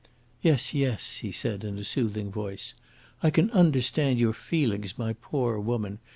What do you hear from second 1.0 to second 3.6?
he said, in a soothing voice. "I can